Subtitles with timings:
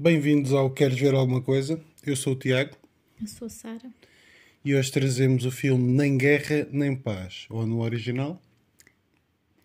[0.00, 1.78] Bem-vindos ao Queres Ver Alguma Coisa?
[2.06, 2.74] Eu sou o Tiago
[3.20, 3.90] Eu sou a Sara.
[4.64, 8.40] e hoje trazemos o filme Nem Guerra Nem Paz, ou no original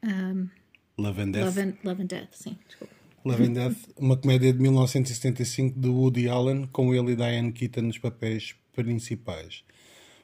[0.04, 0.50] Um,
[0.98, 1.46] Love and Death.
[1.46, 2.94] Love, and, Love and Death, sim, desculpa.
[3.24, 7.84] Love and Death, uma comédia de 1975 de Woody Allen, com ele e Diane Keaton
[7.84, 9.64] nos papéis principais.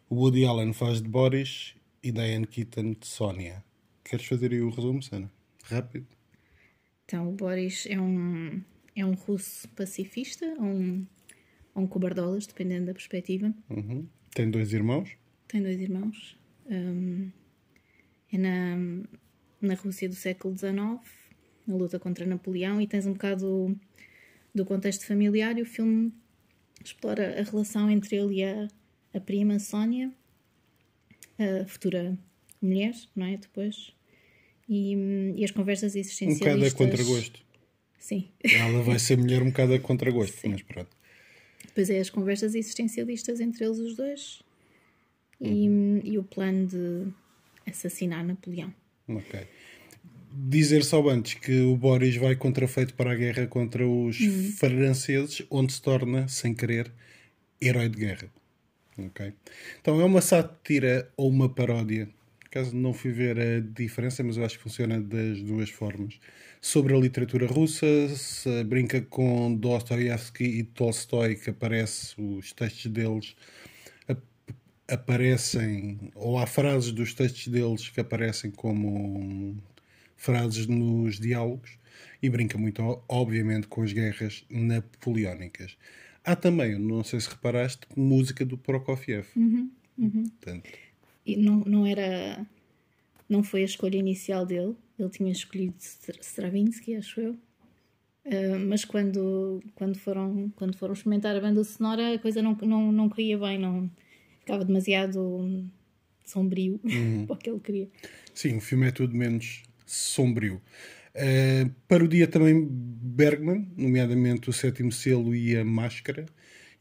[0.09, 1.73] O Woody Allen faz de Boris
[2.03, 3.63] e Diane Keaton de Sonia.
[4.03, 5.31] Queres fazer aí o resumo, Sana?
[5.63, 6.05] Rápido.
[7.05, 8.61] Então, o Boris é um,
[8.95, 11.05] é um russo pacifista, ou um,
[11.75, 13.53] um cobardolas, dependendo da perspectiva.
[13.69, 14.07] Uhum.
[14.33, 15.09] Tem dois irmãos.
[15.47, 16.37] Tem dois irmãos.
[16.69, 17.29] Um,
[18.31, 18.77] é na,
[19.61, 20.73] na Rússia do século XIX,
[21.67, 23.79] na luta contra Napoleão, e tens um bocado do,
[24.55, 25.57] do contexto familiar.
[25.57, 26.13] E o filme
[26.83, 28.67] explora a relação entre ele e a,
[29.13, 30.11] a prima Sónia,
[31.37, 32.17] a futura
[32.61, 33.37] mulher, não é?
[33.37, 33.93] Depois.
[34.69, 36.73] E, hum, e as conversas Um existencialistas.
[36.73, 37.50] bocado a contragosto.
[38.01, 38.27] Sim.
[38.43, 40.49] Ela vai ser mulher um bocado a contragosto, Sim.
[40.49, 40.89] mas pronto.
[41.63, 44.41] Depois é as conversas existencialistas entre eles os dois
[45.39, 45.67] e,
[46.03, 47.07] e o plano de
[47.69, 48.73] assassinar Napoleão.
[49.07, 49.47] Ok.
[50.33, 54.17] Dizer só antes que o Boris vai contrafeito para a guerra contra os
[54.57, 56.91] franceses, onde se torna, sem querer,
[57.61, 58.31] herói de guerra.
[58.97, 59.31] Ok?
[59.79, 62.09] Então é uma sátira ou uma paródia.
[62.51, 66.19] Caso não fui ver a diferença, mas eu acho que funciona das duas formas.
[66.59, 73.35] Sobre a literatura russa, se brinca com Dostoevsky e Tolstói, que aparece os textos deles
[74.07, 74.21] ap-
[74.87, 79.55] aparecem, ou há frases dos textos deles que aparecem como
[80.17, 81.79] frases nos diálogos,
[82.21, 85.77] e brinca muito, obviamente, com as guerras napoleónicas.
[86.23, 89.25] Há também, não sei se reparaste, música do Prokofiev.
[90.39, 90.90] Portanto, E
[91.25, 92.45] não, não era.
[93.29, 94.75] Não foi a escolha inicial dele.
[94.99, 97.37] Ele tinha escolhido Stra- Stravinsky, acho eu.
[98.25, 102.91] Ah, mas quando, quando, foram, quando foram experimentar a banda sonora, a coisa não, não,
[102.91, 103.89] não caía bem, não
[104.39, 105.67] ficava demasiado hum,
[106.25, 106.79] sombrio
[107.27, 107.89] para o que ele queria.
[108.33, 110.61] Sim, o filme é tudo menos sombrio.
[111.13, 116.25] Uh, parodia também Bergman, nomeadamente o Sétimo Selo e a Máscara,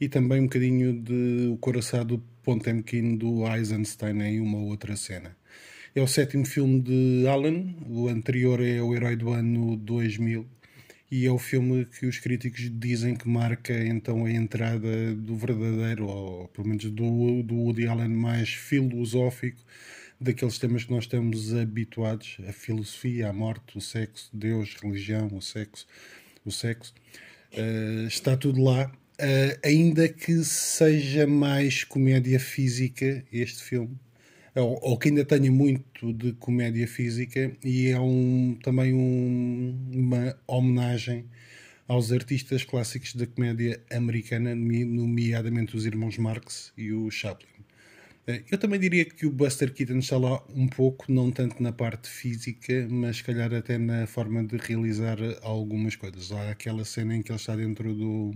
[0.01, 5.37] e também um bocadinho de O Coraçado Potemkin do Eisenstein em uma outra cena.
[5.95, 10.47] É o sétimo filme de Alan, o anterior é O Herói do Ano 2000,
[11.11, 16.07] e é o filme que os críticos dizem que marca então a entrada do verdadeiro,
[16.07, 19.61] ou pelo menos do, do Woody Allen mais filosófico,
[20.21, 25.43] daqueles temas que nós estamos habituados, a filosofia, a morte, o sexo, Deus, religião, o
[25.43, 25.87] sexo,
[26.45, 26.95] o sexo.
[27.53, 33.99] Eh, está tudo lá, Eh, ainda que seja mais comédia física este filme,
[34.57, 40.37] ou, ou que ainda tenha muito de comédia física, e é um, também um- uma
[40.47, 41.27] homenagem
[41.89, 47.49] aos artistas clássicos da comédia americana, nomeadamente os irmãos Marx e o Chaplin.
[48.27, 51.73] Eh, Eu também diria que o Buster Keaton está lá um pouco, não tanto na
[51.73, 56.33] parte física, mas se calhar até na forma de realizar algumas coisas.
[56.33, 58.33] Há aquela cena em que ele está dentro do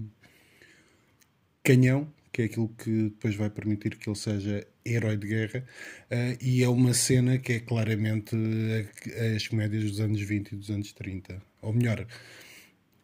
[1.64, 5.64] canhão, que é aquilo que depois vai permitir que ele seja herói de guerra,
[6.10, 10.56] eh, e é uma cena que é claramente a- as comédias dos anos 20 e
[10.56, 11.40] dos anos 30.
[11.62, 12.06] Ou melhor,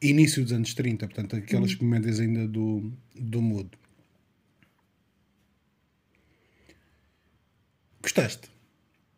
[0.03, 3.79] início dos anos 30, portanto, aquelas comédias ainda do, do mudo.
[8.03, 8.49] Gostaste?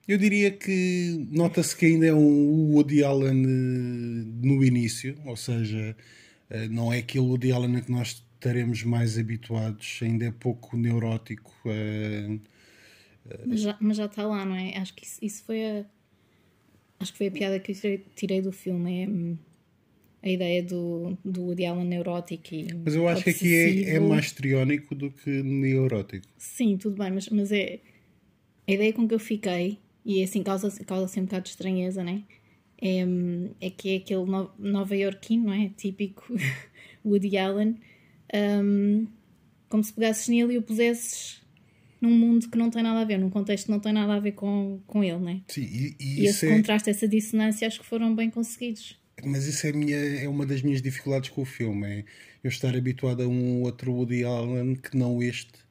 [0.07, 5.97] Eu diria que nota-se que ainda é um Woody Allen eh, no início, ou seja,
[6.51, 11.55] eh, não é aquele Woody Allen que nós estaremos mais habituados, ainda é pouco neurótico.
[13.47, 14.77] Mas já, mas já está lá, não é?
[14.77, 15.85] Acho que isso, isso foi a.
[16.99, 19.39] Acho que foi a piada que eu tirei, tirei do filme.
[20.23, 22.69] É a ideia do, do Woody Allen neurótico e.
[22.85, 24.09] Mas eu acho que aqui é, é obsessivo.
[24.09, 26.27] mais histriónico do que neurótico.
[26.37, 27.81] Sim, tudo bem, mas, mas é.
[28.67, 32.05] A ideia com que eu fiquei, e assim causa, causa assim um bocado de estranheza,
[32.05, 32.23] né?
[32.81, 35.71] É, hum, é que é aquele no, nova iorquino, não é?
[35.77, 36.25] Típico
[37.05, 37.77] Woody Allen.
[38.35, 39.07] Hum,
[39.69, 41.43] como se pegasses nele e o pusesses
[42.01, 44.19] num mundo que não tem nada a ver, num contexto que não tem nada a
[44.19, 45.41] ver com, com ele, né?
[45.47, 49.01] Sim, e, e E esse é, contraste, essa dissonância, acho que foram bem conseguidos.
[49.25, 51.87] Mas isso é, minha, é uma das minhas dificuldades com o filme.
[51.87, 52.05] É
[52.43, 55.63] eu estar habituado a um outro Woody Allen que não este.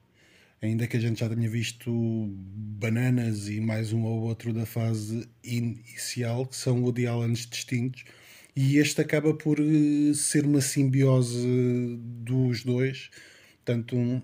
[0.61, 5.27] Ainda que a gente já tenha visto Bananas e mais um ou outro da fase
[5.43, 8.05] inicial, que são Woody Allens distintos.
[8.55, 11.47] E este acaba por eh, ser uma simbiose
[11.97, 13.09] dos dois.
[13.63, 14.21] Tanto um,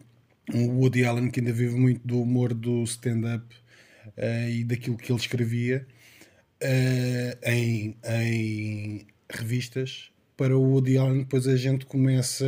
[0.53, 3.45] um Woody Allen que ainda vive muito do humor do stand-up
[4.17, 5.87] eh, e daquilo que ele escrevia
[6.59, 12.45] eh, em, em revistas para o Woody Allen, depois a gente começa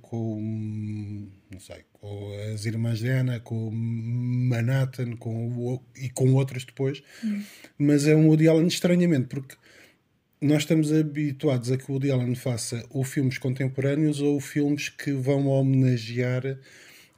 [0.00, 6.64] com, não sei, com as Irmãs de Ana, com Manhattan com o, e com outras
[6.64, 7.42] depois, hum.
[7.78, 9.54] mas é um Woody Allen estranhamente, porque
[10.40, 15.12] nós estamos habituados a que o Woody Allen faça ou filmes contemporâneos ou filmes que
[15.12, 16.58] vão homenagear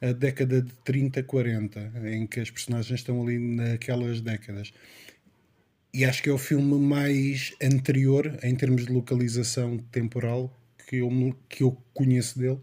[0.01, 4.73] a década de 30, 40, em que as personagens estão ali naquelas décadas.
[5.93, 10.53] E acho que é o filme mais anterior, em termos de localização temporal,
[10.89, 11.09] que eu,
[11.47, 12.59] que eu conheço dele.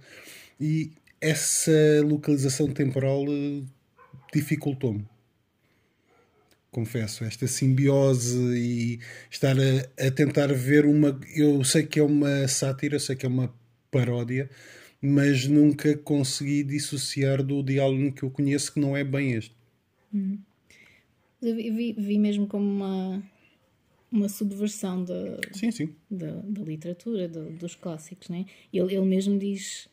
[0.61, 1.73] E essa
[2.05, 3.63] localização temporal eh,
[4.35, 5.07] dificultou-me.
[6.71, 11.19] Confesso, esta simbiose e estar a, a, tentar ver uma.
[11.35, 13.53] Eu sei que é uma sátira, sei que é uma
[13.91, 14.49] paródia,
[15.03, 19.55] mas nunca consegui dissociar do diálogo que eu conheço, que não é bem este.
[20.15, 20.39] Hum.
[21.43, 23.23] Eu vi, vi, mesmo como uma,
[24.13, 25.95] uma subversão da, sim, sim.
[26.11, 28.29] da, da literatura, do, dos clássicos.
[28.29, 28.45] Né?
[28.73, 29.87] Ele, ele mesmo diz,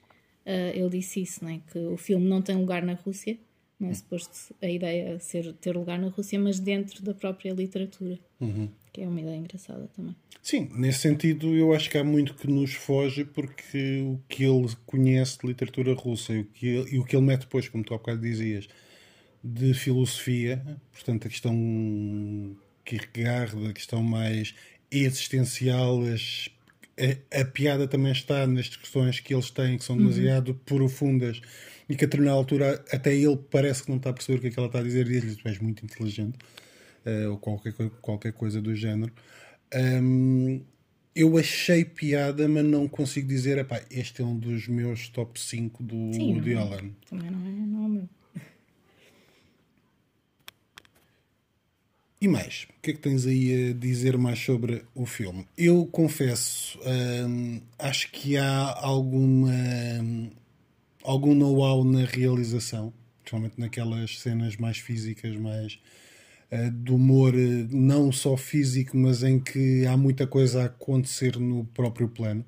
[0.45, 1.62] uh, ele disse isso, né?
[1.71, 3.38] que o filme não tem lugar na Rússia,
[3.79, 8.18] não é suposto a ideia ser ter lugar na Rússia, mas dentro da própria literatura,
[8.39, 8.69] uhum.
[8.91, 10.15] que é uma ideia engraçada também.
[10.41, 14.68] Sim, nesse sentido eu acho que há muito que nos foge porque o que ele
[14.85, 17.83] conhece de literatura russa e o que ele, e o que ele mete depois, como
[17.83, 18.68] tu há bocado dizias,
[19.44, 24.56] de filosofia, portanto a questão Kierkegaard, a questão mais
[24.89, 26.50] existencial, as,
[26.97, 30.03] a, a, piada também está nas discussões que eles têm que são uhum.
[30.03, 30.59] demasiado uhum.
[30.65, 31.41] profundas
[31.89, 34.48] e que a determinada altura até ele parece que não está a perceber o que
[34.48, 36.38] é que ela está a dizer e diz-lhe tu és muito inteligente
[37.06, 39.12] uh, ou qualquer, qualquer coisa do género.
[39.74, 40.62] Um,
[41.16, 45.81] eu achei piada, mas não consigo dizer, epá, este é um dos meus top 5
[45.84, 46.95] do Sim, Woody Allen.
[47.10, 48.10] Também não é, não é meu.
[52.19, 55.48] E mais, o que é que tens aí a dizer mais sobre o filme?
[55.56, 56.80] Eu confesso,
[57.28, 59.54] hum, acho que há alguma
[61.07, 65.80] algum know-how na realização, principalmente naquelas cenas mais físicas, mais
[66.51, 71.38] uh, de humor, uh, não só físico, mas em que há muita coisa a acontecer
[71.39, 72.45] no próprio plano.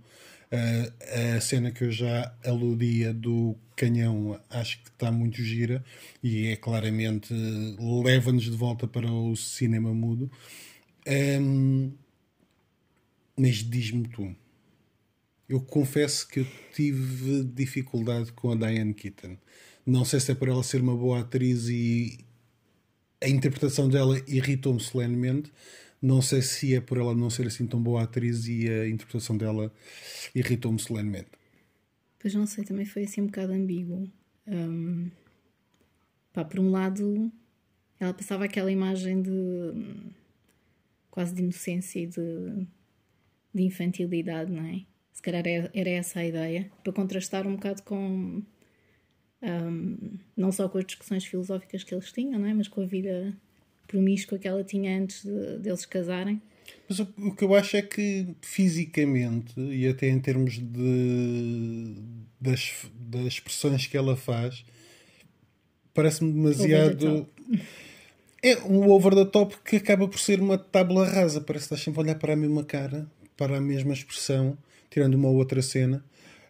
[0.52, 5.86] Uh, a cena que eu já aludia do canhão acho que está muito gira
[6.24, 7.34] e é claramente
[8.04, 10.30] leva-nos de volta para o cinema mudo.
[11.08, 11.94] Um,
[13.38, 14.36] mas diz-me tu.
[15.50, 19.36] Eu confesso que eu tive dificuldade com a Diane Keaton.
[19.84, 22.20] Não sei se é por ela ser uma boa atriz e
[23.20, 25.52] a interpretação dela irritou-me solenemente,
[26.00, 29.36] não sei se é por ela não ser assim tão boa atriz e a interpretação
[29.36, 29.74] dela
[30.36, 31.30] irritou-me solenemente.
[32.20, 34.08] Pois não sei, também foi assim um bocado ambíguo.
[34.46, 35.10] Um,
[36.32, 37.32] pá, por um lado,
[38.00, 39.32] ela passava aquela imagem de
[41.10, 42.68] quase de inocência e de,
[43.54, 44.86] de infantilidade, não é?
[45.14, 48.42] Se calhar era, era essa a ideia, para contrastar um bocado com.
[49.42, 52.54] Um, não só com as discussões filosóficas que eles tinham, não é?
[52.54, 53.34] mas com a vida
[53.90, 56.42] promíscua que ela tinha antes de, deles casarem.
[56.88, 61.96] Mas o, o, que eu acho é que fisicamente e até em termos de
[62.40, 64.64] das, das expressões que ela faz
[65.94, 67.28] parece-me demasiado
[68.42, 71.82] é um over the top que acaba por ser uma tábua rasa parece que estás
[71.82, 74.58] sempre a olhar para a mesma cara para a mesma expressão
[74.90, 76.04] tirando uma outra cena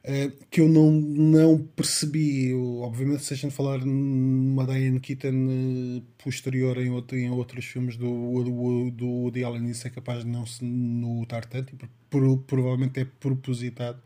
[0.03, 2.49] eh, que eu não, não percebi.
[2.49, 7.65] Eu, obviamente, se a gente falar numa Diane Keaton uh, posterior em, outro, em outros
[7.65, 11.77] filmes do, do, do Woody Allen, isso é capaz de não se notar tanto,
[12.09, 14.01] por, provavelmente é propositado,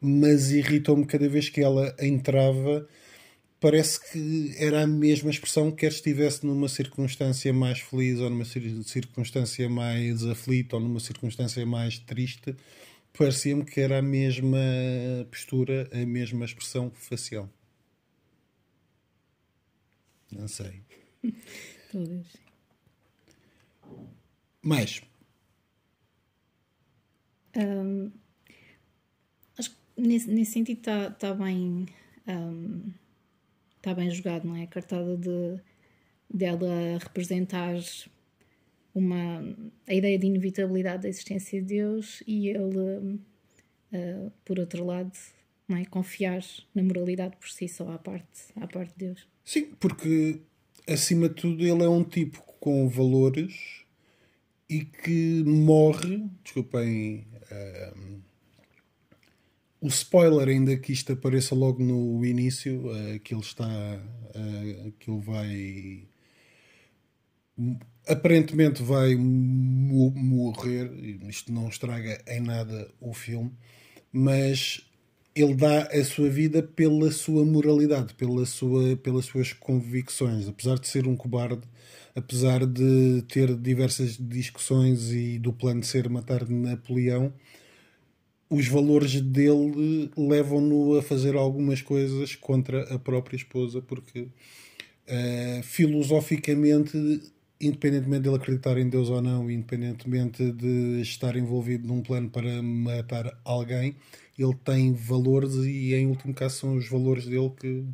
[0.00, 2.86] mas irritou-me cada vez que ela entrava.
[3.60, 9.68] Parece que era a mesma expressão, quer estivesse numa circunstância mais feliz ou numa circunstância
[9.68, 12.54] mais aflita ou numa circunstância mais triste
[13.16, 14.58] parecia-me que era a mesma
[15.30, 17.48] postura, a mesma expressão facial.
[20.30, 20.82] Não sei.
[21.92, 22.26] Talvez.
[24.62, 25.02] Mais.
[27.56, 28.10] Um,
[29.58, 31.86] acho que nesse, nesse sentido está tá bem.
[32.26, 32.92] Um,
[33.76, 34.64] está bem jogado, não é?
[34.64, 35.60] A cartada de
[36.28, 37.76] dela representar
[38.96, 39.44] uma,
[39.86, 43.20] a ideia de inevitabilidade da existência de Deus e ele,
[43.92, 45.12] uh, por outro lado,
[45.68, 45.84] não é?
[45.84, 46.42] confiar
[46.74, 49.28] na moralidade por si só à parte, à parte de Deus.
[49.44, 50.40] Sim, porque
[50.88, 53.84] acima de tudo ele é um tipo com valores
[54.66, 58.20] e que morre, desculpem uh,
[59.78, 65.10] o spoiler, ainda que isto apareça logo no início, uh, que ele está, uh, que
[65.10, 66.08] ele vai
[68.06, 70.90] aparentemente vai morrer,
[71.28, 73.52] isto não estraga em nada o filme,
[74.12, 74.86] mas
[75.34, 80.48] ele dá a sua vida pela sua moralidade, pela sua, pelas suas convicções.
[80.48, 81.62] Apesar de ser um cobarde,
[82.14, 87.34] apesar de ter diversas discussões e do plano de ser matar Napoleão,
[88.48, 96.96] os valores dele levam-no a fazer algumas coisas contra a própria esposa, porque uh, filosoficamente,
[97.60, 103.38] independentemente dele acreditar em Deus ou não, independentemente de estar envolvido num plano para matar
[103.44, 103.96] alguém,
[104.38, 107.84] ele tem valores e em último caso são os valores dele que,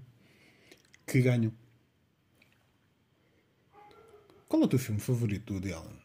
[1.06, 1.52] que ganham.
[4.48, 6.02] Qual é o teu filme favorito do Woody Allen?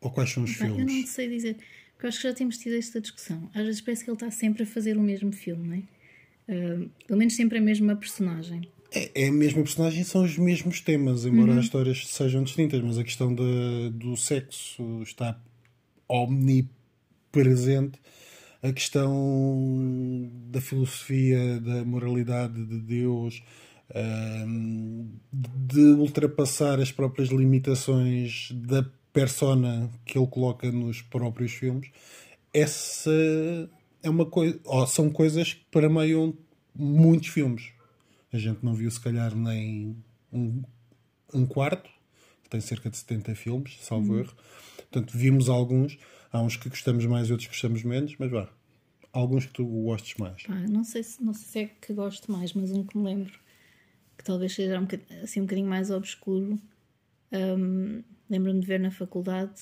[0.00, 0.92] Ou quais são os Bem, filmes?
[0.92, 1.56] Eu não sei dizer,
[1.92, 3.50] porque acho que já temos tido esta discussão.
[3.54, 5.94] Às vezes parece que ele está sempre a fazer o mesmo filme, não é?
[6.46, 8.68] Uh, pelo menos sempre a mesma personagem.
[8.94, 11.58] É, é a mesma personagem são os mesmos temas, embora uhum.
[11.58, 15.38] as histórias sejam distintas, mas a questão de, do sexo está
[16.08, 17.98] omnipresente
[18.64, 23.42] a questão da filosofia, da moralidade de Deus,
[25.32, 28.82] de ultrapassar as próprias limitações da
[29.12, 31.90] persona que ele coloca nos próprios filmes,
[32.54, 33.10] essa
[34.02, 36.34] é uma coisa, ou são coisas que permeiam
[36.74, 37.73] muitos filmes.
[38.34, 39.96] A gente não viu, se calhar, nem
[40.30, 40.62] um,
[41.32, 41.88] um quarto,
[42.50, 44.18] tem cerca de 70 filmes, salvo uhum.
[44.18, 44.34] erro.
[44.76, 45.96] Portanto, vimos alguns
[46.34, 48.48] Há uns que gostamos mais e outros que gostamos menos, mas vá.
[49.12, 50.42] Alguns que tu gostes mais.
[50.48, 53.04] Ah, não, sei se, não sei se é que gosto mais, mas um que me
[53.04, 53.32] lembro
[54.18, 54.88] que talvez seja um
[55.22, 56.60] assim, um bocadinho mais obscuro.
[57.30, 59.60] Um, Lembro-me de ver na faculdade.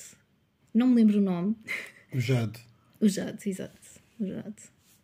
[0.73, 1.55] Não me lembro o nome.
[2.11, 2.59] O Jade.
[2.99, 4.01] o Jade, exato.
[4.19, 4.63] O Jade.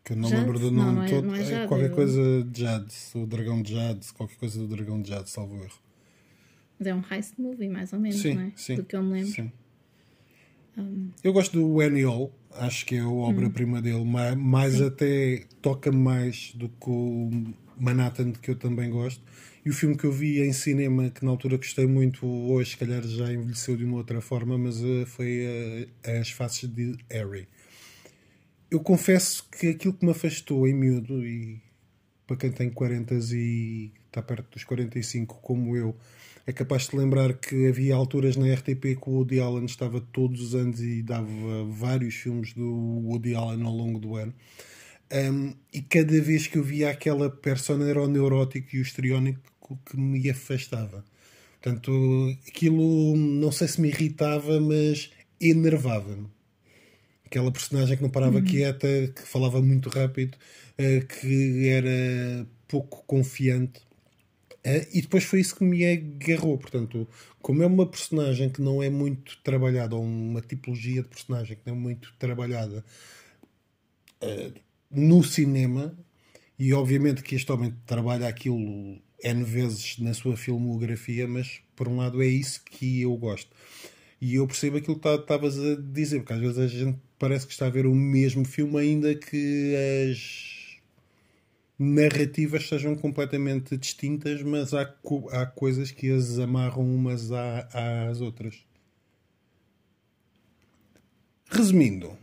[0.10, 0.42] Que eu não Jade?
[0.42, 1.28] lembro do nome não, não é, todo.
[1.28, 2.96] Não é, Jade, é qualquer coisa de Jade.
[3.14, 4.12] O dragão de Jade.
[4.16, 5.80] Qualquer coisa do dragão de Jade, salvo erro.
[6.80, 8.52] Mas é um heist movie, mais ou menos, sim, não é?
[8.56, 9.32] Sim, do que eu me lembro.
[9.32, 9.52] Sim.
[10.76, 11.12] Um...
[11.24, 13.82] Eu gosto do Annie Hall, acho que é a obra-prima hum.
[13.84, 17.30] dele, mas, mais até toca mais do que o
[17.78, 19.24] Manhattan, que eu também gosto.
[19.64, 22.78] E o filme que eu vi em cinema, que na altura gostei muito, hoje se
[22.78, 25.46] calhar já envelheceu de uma outra forma, mas uh, foi
[26.04, 27.48] uh, As Faces de Harry.
[28.72, 31.60] Eu confesso que aquilo que me afastou em miúdo, e
[32.28, 35.96] para quem tem 40 e está perto dos 45 como eu,
[36.46, 40.42] é capaz de lembrar que havia alturas na RTP que o Woody Allen estava todos
[40.42, 42.68] os anos e dava vários filmes do
[43.08, 44.34] Woody Allen ao longo do ano.
[45.12, 49.98] Um, e cada vez que eu via aquela persona era o neurótico e o que
[49.98, 51.04] me afastava.
[51.62, 51.92] Portanto,
[52.48, 55.12] aquilo não sei se me irritava, mas
[55.42, 56.28] enervava-me.
[57.30, 58.44] Aquela personagem que não parava uhum.
[58.44, 63.82] quieta, que falava muito rápido, uh, que era pouco confiante
[64.60, 66.58] Uh, e depois foi isso que me agarrou.
[66.58, 67.08] Portanto,
[67.42, 71.62] como é uma personagem que não é muito trabalhada, ou uma tipologia de personagem que
[71.66, 72.84] não é muito trabalhada
[74.22, 74.54] uh,
[74.92, 75.98] no cinema,
[76.58, 81.98] e obviamente que este homem trabalha aquilo N vezes na sua filmografia, mas por um
[81.98, 83.50] lado é isso que eu gosto.
[84.22, 87.54] E eu percebo aquilo que estavas a dizer, porque às vezes a gente parece que
[87.54, 89.76] está a ver o mesmo filme, ainda que
[90.12, 90.70] as
[91.78, 94.94] narrativas sejam completamente distintas, mas há,
[95.32, 98.66] há coisas que as amarram umas às outras.
[101.50, 102.18] Resumindo,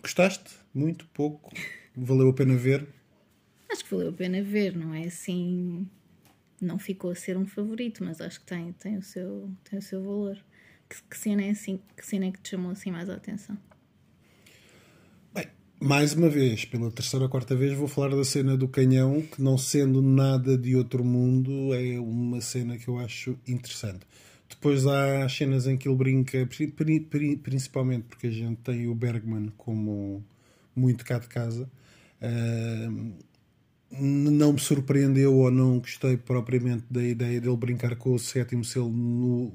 [0.00, 0.50] gostaste?
[0.72, 1.52] Muito pouco?
[1.94, 2.88] Valeu a pena ver?
[3.70, 5.86] Acho que valeu a pena ver, não é assim.
[6.60, 9.82] Não ficou a ser um favorito, mas acho que tem, tem, o, seu, tem o
[9.82, 10.38] seu valor.
[10.94, 11.80] Que, que cena é assim?
[11.96, 13.58] Que cena é que te chamou assim mais a atenção?
[15.80, 19.42] mais uma vez, pela terceira ou quarta vez, vou falar da cena do canhão, que
[19.42, 24.00] não sendo nada de outro mundo, é uma cena que eu acho interessante.
[24.48, 26.48] Depois há as cenas em que ele brinca,
[27.42, 30.24] principalmente porque a gente tem o Bergman como
[30.74, 31.68] muito cá de casa.
[32.22, 33.12] Uh,
[34.00, 38.90] não me surpreendeu ou não gostei propriamente da ideia dele brincar com o sétimo selo
[38.90, 39.52] no,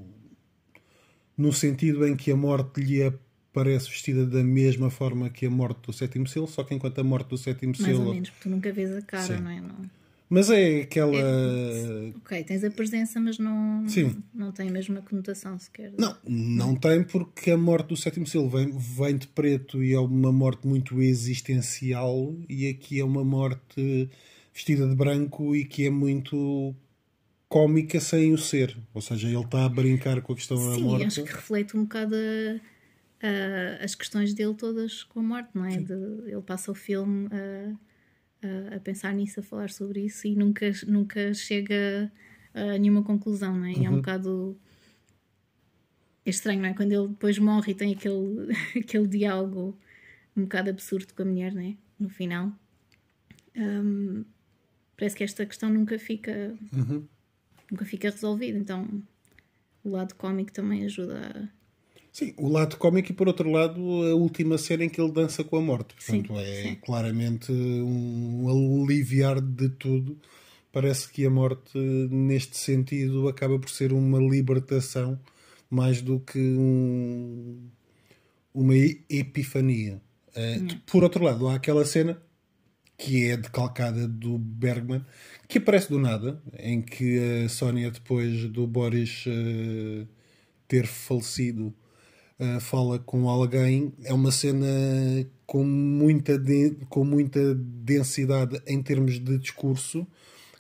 [1.40, 3.12] no sentido em que a morte lhe
[3.54, 7.04] parece vestida da mesma forma que a morte do sétimo selo, só que enquanto a
[7.04, 7.98] morte do sétimo Mais selo.
[7.98, 9.42] Mais ou menos, porque tu nunca vês a cara, Sim.
[9.42, 9.62] não é?
[9.62, 10.00] Não.
[10.30, 11.16] Mas é aquela.
[11.16, 14.22] É, ok, tens a presença, mas não, Sim.
[14.32, 15.92] não tem a mesma conotação sequer.
[15.98, 20.00] Não, não tem, porque a morte do sétimo selo vem, vem de preto e é
[20.00, 24.10] uma morte muito existencial, e aqui é uma morte
[24.54, 26.76] vestida de branco e que é muito
[27.50, 28.78] cómica sem o ser.
[28.94, 31.02] Ou seja, ele está a brincar com a questão Sim, da morte.
[31.02, 32.80] Sim, acho que reflete um bocado a
[33.24, 35.78] uh, as questões dele todas com a morte, não é?
[35.78, 35.94] De,
[36.26, 40.72] ele passa o filme a, a, a, pensar nisso, a falar sobre isso e nunca,
[40.88, 42.12] nunca chega
[42.54, 43.74] a nenhuma conclusão, não é?
[43.74, 43.86] Uhum.
[43.86, 43.98] É um uhum.
[43.98, 44.60] bocado.
[46.26, 46.74] é estranho, não é?
[46.74, 49.78] Quando ele depois morre e tem aquele, aquele diálogo
[50.36, 51.76] um bocado absurdo com a mulher, né?
[52.00, 52.52] No final.
[53.56, 54.24] Um,
[54.96, 57.06] parece que esta questão nunca fica Uhum.
[57.72, 58.58] Nunca fica resolvida.
[58.58, 58.88] Então
[59.84, 61.60] o lado cómico também ajuda a.
[62.12, 65.44] Sim, o lado cómico e por outro lado a última cena em que ele dança
[65.44, 65.94] com a morte.
[65.96, 66.76] Portanto, Sim, é sim.
[66.84, 70.18] claramente um aliviar de tudo.
[70.72, 75.20] Parece que a morte, neste sentido, acaba por ser uma libertação
[75.70, 77.60] mais do que um-
[78.54, 78.76] uma
[79.10, 80.02] epifania.
[80.36, 82.22] Eh, Por outro lado, há aquela cena
[83.00, 85.06] que é decalcada do Bergman,
[85.48, 90.06] que aparece do nada, em que a Sónia, depois do Boris eh,
[90.68, 91.74] ter falecido,
[92.40, 93.94] eh, fala com alguém.
[94.04, 94.68] É uma cena
[95.48, 100.08] com muita, de- com muita densidade em termos de discurso,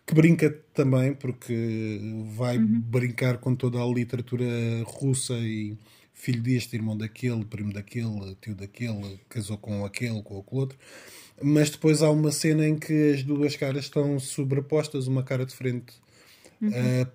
[0.07, 1.99] que brinca também, porque
[2.35, 4.45] vai brincar com toda a literatura
[4.85, 5.77] russa e
[6.13, 10.77] filho deste, irmão daquele, primo daquele, tio daquele, casou com aquele, com aquele outro.
[11.41, 15.55] Mas depois há uma cena em que as duas caras estão sobrepostas, uma cara de
[15.55, 15.93] frente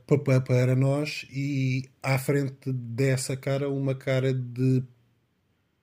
[0.07, 4.83] pa- pa- para nós e à frente dessa cara uma cara de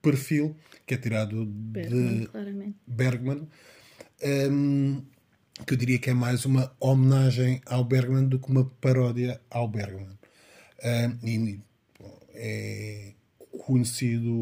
[0.00, 0.56] perfil
[0.86, 2.76] que é tirado Bergman, de claramente.
[2.86, 3.48] Bergman,
[4.50, 5.02] hum,
[5.66, 9.68] que eu diria que é mais uma homenagem ao Bergman do que uma paródia ao
[9.68, 10.18] Bergman.
[10.84, 11.60] Hum, e
[11.98, 13.12] bom, é
[13.64, 14.32] conhecido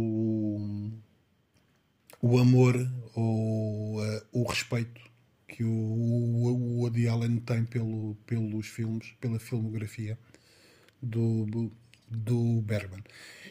[2.22, 2.76] o, amor
[3.14, 5.00] ou eh, o respeito
[5.48, 10.18] que o, o Woody Allen tem pelo, pelos filmes, pela filmografia
[11.02, 11.70] do,
[12.08, 13.02] do Bergman.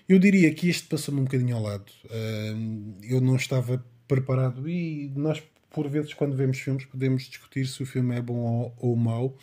[0.07, 1.91] Eu diria que isto passou-me um bocadinho ao lado.
[2.11, 7.81] Hum, eu não estava preparado e nós, por vezes, quando vemos filmes, podemos discutir se
[7.83, 9.37] o filme é bom ou, ou mau,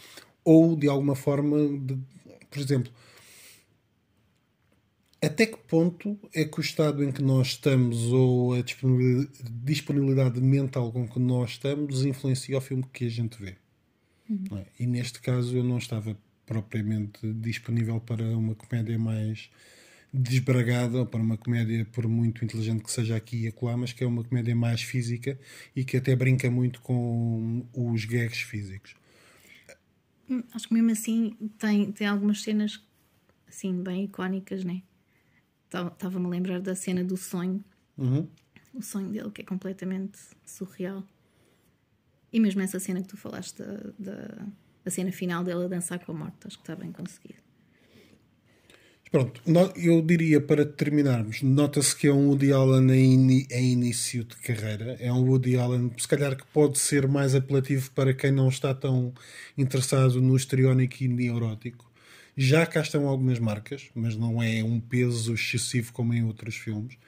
[0.45, 1.99] ou de alguma forma, de-
[2.51, 2.93] por exemplo,
[5.23, 9.29] até que ponto é que o estado em que nós estamos ou a disponibil-
[9.65, 13.57] disponibilidade mental com que nós estamos influencia o filme que a gente vê?
[14.29, 14.67] não é?
[14.79, 19.51] E neste caso eu não estava propriamente disponível para uma comédia mais
[20.13, 24.05] desbragada ou para uma comédia, por muito inteligente que seja aqui e acolá, mas que
[24.05, 25.39] é uma comédia mais física
[25.75, 28.95] e que até brinca muito com os gags físicos.
[30.29, 32.81] Hum, Acho que mesmo assim tem, tem algumas cenas
[33.49, 34.83] assim bem icónicas, né?
[35.67, 37.63] Estava-me a lembrar da cena do sonho,
[37.99, 38.29] Uhum.
[38.75, 41.03] o sonho dele que é completamente surreal.
[42.33, 44.47] E mesmo essa cena que tu falaste da, da
[44.85, 47.45] a cena final dele a dançar com a morte, acho que está bem conseguido.
[49.11, 49.41] Pronto,
[49.77, 54.97] eu diria para terminarmos, nota-se que é um Woody Allen em, em início de carreira.
[55.01, 58.75] É um Woody Allen, se calhar, que pode ser mais apelativo para quem não está
[58.75, 59.15] tão
[59.57, 61.91] interessado no histriónico e neurótico.
[62.37, 66.99] Já cá estão algumas marcas, mas não é um peso excessivo como em outros filmes.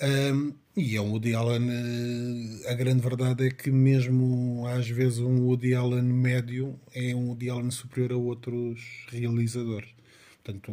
[0.00, 1.68] Um, e é um Woody Allen.
[1.68, 7.28] eh, a grande verdade é que, mesmo às vezes, um Woody Allen médio é um
[7.28, 9.90] Woody Allen superior a outros realizadores.
[10.42, 10.72] Portanto,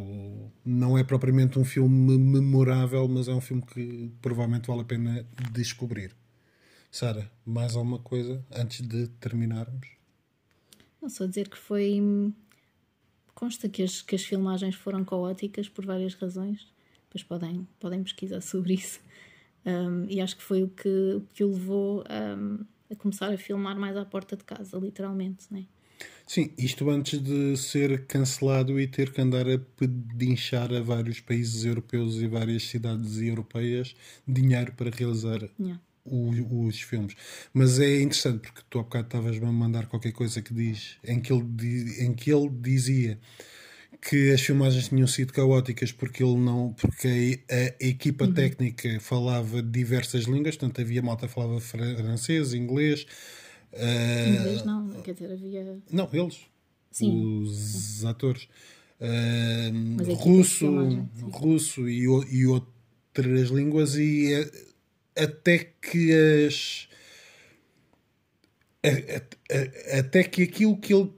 [0.63, 5.27] não é propriamente um filme memorável, mas é um filme que provavelmente vale a pena
[5.51, 6.15] descobrir.
[6.89, 9.89] Sara, mais alguma coisa antes de terminarmos?
[11.01, 11.99] Não só dizer que foi.
[13.37, 16.73] Consta que as, que as filmagens foram caóticas por várias razões.
[17.03, 18.99] Depois podem, podem pesquisar sobre isso.
[19.63, 23.37] Um, e acho que foi o que, o que o levou um, a começar a
[23.37, 25.45] filmar mais à porta de casa, literalmente.
[25.51, 25.65] Né?
[26.25, 31.63] Sim, isto antes de ser cancelado e ter que andar a pedinchar a vários países
[31.63, 33.95] europeus e várias cidades europeias
[34.27, 35.79] dinheiro para realizar Yeah.
[36.09, 37.13] O- os filmes.
[37.53, 41.19] Mas é interessante porque tu há bocado estavas-me a mandar qualquer coisa que diz em
[41.19, 41.45] que, ele,
[42.03, 43.19] em que ele dizia
[44.01, 49.61] que as filmagens tinham sido caóticas porque ele não porque a, a equipa técnica falava
[49.61, 53.05] diversas línguas, portanto havia malta que falava francês, inglês,
[53.73, 55.79] ah, Inglês não, quer dizer, havia.
[55.91, 56.39] não, eles.
[56.91, 57.41] Sim.
[57.41, 58.47] Os atores.
[58.99, 61.07] Ah, Mas a equipa de russo, sim.
[61.31, 64.66] russo e, e outras línguas e é-
[65.17, 66.11] até que
[66.47, 66.87] as
[69.97, 71.11] até que aquilo que ele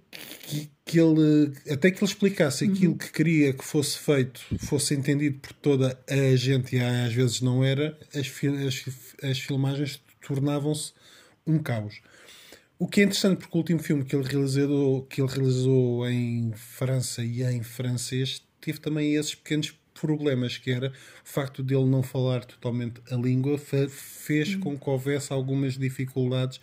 [0.47, 5.39] que, que ele até que ele explicasse aquilo que queria que fosse feito fosse entendido
[5.39, 8.27] por toda a gente e às vezes não era as,
[8.67, 10.93] as, as filmagens tornavam-se
[11.45, 12.01] um caos.
[12.77, 16.53] O que é interessante porque o último filme que ele realizou, que ele realizou em
[16.53, 21.85] França e em francês teve também esses pequenos problemas, que era o facto de ele
[21.85, 26.59] não falar totalmente a língua fe- fez com que houvesse algumas dificuldades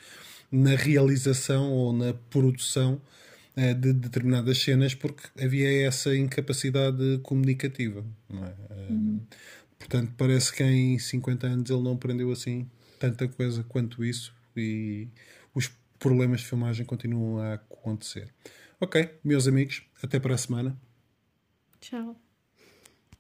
[0.51, 3.01] na realização ou na produção
[3.57, 8.05] uh, de determinadas cenas porque havia essa incapacidade comunicativa.
[8.31, 8.93] É?
[8.93, 9.21] Uhum.
[9.79, 12.69] Portanto, parece que em 50 anos ele não aprendeu assim
[12.99, 15.09] tanta coisa quanto isso e
[15.55, 18.29] os problemas de filmagem continuam a acontecer.
[18.81, 20.79] Ok, meus amigos, até para a semana.
[21.81, 22.17] Tchau.